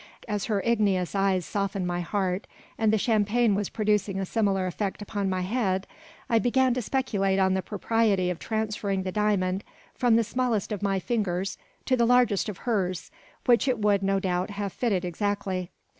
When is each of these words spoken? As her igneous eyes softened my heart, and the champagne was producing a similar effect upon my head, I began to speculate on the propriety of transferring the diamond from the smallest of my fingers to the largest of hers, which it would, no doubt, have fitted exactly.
As 0.27 0.45
her 0.45 0.61
igneous 0.61 1.13
eyes 1.13 1.45
softened 1.45 1.85
my 1.85 2.01
heart, 2.01 2.47
and 2.75 2.91
the 2.91 2.97
champagne 2.97 3.53
was 3.53 3.69
producing 3.69 4.19
a 4.19 4.25
similar 4.25 4.65
effect 4.65 4.99
upon 5.03 5.29
my 5.29 5.41
head, 5.41 5.85
I 6.27 6.39
began 6.39 6.73
to 6.73 6.81
speculate 6.81 7.37
on 7.37 7.53
the 7.53 7.61
propriety 7.61 8.31
of 8.31 8.39
transferring 8.39 9.03
the 9.03 9.11
diamond 9.11 9.63
from 9.93 10.15
the 10.15 10.23
smallest 10.23 10.71
of 10.71 10.81
my 10.81 10.97
fingers 10.97 11.59
to 11.85 11.95
the 11.95 12.07
largest 12.07 12.49
of 12.49 12.57
hers, 12.65 13.11
which 13.45 13.67
it 13.67 13.77
would, 13.77 14.01
no 14.01 14.19
doubt, 14.19 14.49
have 14.49 14.73
fitted 14.73 15.05
exactly. 15.05 15.69